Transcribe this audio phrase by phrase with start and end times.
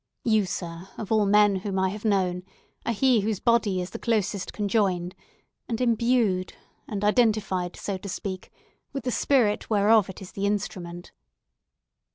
[0.23, 2.41] You, sir, of all men whom I have known,
[2.87, 5.13] are he whose body is the closest conjoined,
[5.69, 6.55] and imbued,
[6.87, 8.51] and identified, so to speak,
[8.93, 11.11] with the spirit whereof it is the instrument."